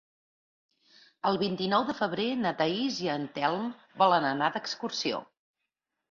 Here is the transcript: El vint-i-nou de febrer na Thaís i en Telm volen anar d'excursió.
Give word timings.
El 1.31 1.35
vint-i-nou 1.41 1.83
de 1.89 1.93
febrer 1.99 2.25
na 2.39 2.53
Thaís 2.61 2.97
i 3.07 3.09
en 3.15 3.27
Telm 3.35 3.67
volen 4.03 4.25
anar 4.31 4.49
d'excursió. 4.57 5.21